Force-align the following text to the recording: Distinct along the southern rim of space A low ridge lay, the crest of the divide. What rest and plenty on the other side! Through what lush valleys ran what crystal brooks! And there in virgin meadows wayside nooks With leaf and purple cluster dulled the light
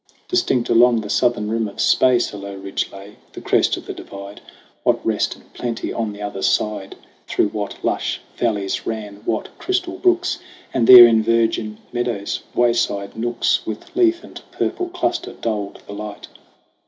Distinct 0.29 0.67
along 0.67 1.01
the 1.01 1.11
southern 1.11 1.51
rim 1.51 1.67
of 1.67 1.79
space 1.79 2.33
A 2.33 2.37
low 2.37 2.55
ridge 2.55 2.91
lay, 2.91 3.17
the 3.33 3.39
crest 3.39 3.77
of 3.77 3.85
the 3.85 3.93
divide. 3.93 4.41
What 4.81 4.99
rest 5.05 5.35
and 5.35 5.53
plenty 5.53 5.93
on 5.93 6.11
the 6.11 6.23
other 6.23 6.41
side! 6.41 6.95
Through 7.27 7.49
what 7.49 7.85
lush 7.85 8.19
valleys 8.35 8.87
ran 8.87 9.17
what 9.25 9.55
crystal 9.59 9.99
brooks! 9.99 10.39
And 10.73 10.87
there 10.87 11.05
in 11.05 11.21
virgin 11.21 11.77
meadows 11.93 12.41
wayside 12.55 13.15
nooks 13.15 13.63
With 13.63 13.95
leaf 13.95 14.23
and 14.23 14.41
purple 14.51 14.87
cluster 14.89 15.33
dulled 15.33 15.83
the 15.85 15.93
light 15.93 16.27